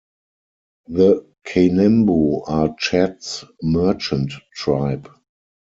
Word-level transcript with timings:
The 0.87 1.27
Kanembu 1.45 2.49
are 2.49 2.73
Chad's 2.75 3.45
merchant 3.61 4.33
tribe. 4.55 5.07